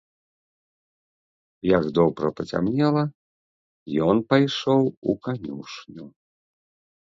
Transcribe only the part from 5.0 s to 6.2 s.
у канюшню.